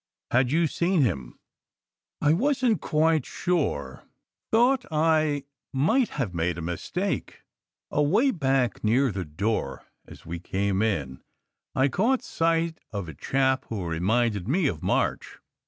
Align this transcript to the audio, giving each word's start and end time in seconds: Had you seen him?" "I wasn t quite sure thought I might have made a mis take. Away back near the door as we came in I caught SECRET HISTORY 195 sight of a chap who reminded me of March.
Had 0.31 0.51
you 0.51 0.65
seen 0.65 1.03
him?" 1.03 1.37
"I 2.21 2.33
wasn 2.33 2.71
t 2.71 2.77
quite 2.79 3.23
sure 3.23 4.03
thought 4.51 4.83
I 4.89 5.43
might 5.71 6.09
have 6.17 6.33
made 6.33 6.57
a 6.57 6.61
mis 6.63 6.89
take. 6.89 7.43
Away 7.91 8.31
back 8.31 8.83
near 8.83 9.11
the 9.11 9.25
door 9.25 9.85
as 10.07 10.25
we 10.25 10.39
came 10.39 10.81
in 10.81 11.21
I 11.75 11.87
caught 11.87 12.23
SECRET 12.23 12.51
HISTORY 12.51 12.57
195 12.89 12.89
sight 12.89 12.99
of 12.99 13.09
a 13.09 13.13
chap 13.13 13.65
who 13.69 13.85
reminded 13.85 14.47
me 14.47 14.65
of 14.65 14.81
March. 14.81 15.37